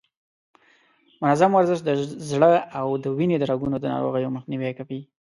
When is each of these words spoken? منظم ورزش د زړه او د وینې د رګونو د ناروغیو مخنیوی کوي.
منظم 1.21 1.51
ورزش 1.55 1.79
د 1.83 1.89
زړه 2.29 2.51
او 2.79 2.87
د 3.03 3.05
وینې 3.17 3.37
د 3.39 3.43
رګونو 3.51 3.75
د 3.79 3.85
ناروغیو 3.93 4.33
مخنیوی 4.37 4.71
کوي. 4.79 5.01